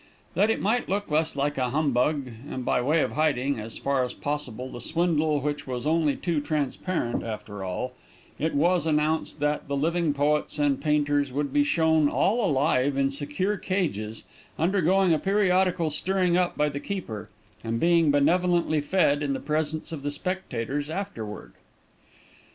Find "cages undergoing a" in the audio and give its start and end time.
13.57-15.19